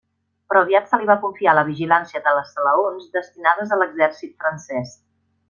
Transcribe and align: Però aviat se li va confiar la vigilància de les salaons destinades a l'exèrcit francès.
Però 0.51 0.61
aviat 0.67 0.87
se 0.93 0.99
li 1.01 1.09
va 1.09 1.17
confiar 1.25 1.53
la 1.59 1.63
vigilància 1.67 2.21
de 2.29 2.33
les 2.39 2.49
salaons 2.57 3.13
destinades 3.19 3.75
a 3.75 3.79
l'exèrcit 3.83 4.35
francès. 4.43 4.99